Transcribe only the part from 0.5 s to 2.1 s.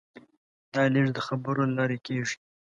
دا لېږد د خبرو له لارې